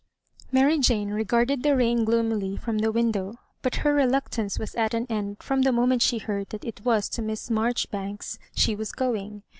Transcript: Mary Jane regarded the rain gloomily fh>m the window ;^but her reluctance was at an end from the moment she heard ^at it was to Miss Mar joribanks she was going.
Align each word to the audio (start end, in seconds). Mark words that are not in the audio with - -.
Mary 0.51 0.79
Jane 0.79 1.11
regarded 1.11 1.61
the 1.61 1.75
rain 1.77 2.03
gloomily 2.05 2.57
fh>m 2.57 2.81
the 2.81 2.91
window 2.91 3.35
;^but 3.63 3.75
her 3.81 3.93
reluctance 3.93 4.57
was 4.57 4.73
at 4.73 4.95
an 4.95 5.05
end 5.11 5.43
from 5.43 5.61
the 5.61 5.71
moment 5.71 6.01
she 6.01 6.17
heard 6.17 6.49
^at 6.49 6.67
it 6.67 6.83
was 6.83 7.07
to 7.09 7.21
Miss 7.21 7.51
Mar 7.51 7.69
joribanks 7.71 8.39
she 8.55 8.75
was 8.75 8.91
going. 8.93 9.43